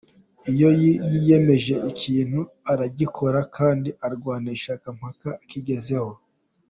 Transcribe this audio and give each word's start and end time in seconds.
Iyo 0.51 0.69
yiyemeje 0.79 1.75
ikintu 1.91 2.39
aragikora 2.71 3.39
kandi 3.57 3.89
arwana 4.05 4.47
ishyaka 4.57 4.87
mpaka 4.97 5.29
akigezeho. 5.43 6.11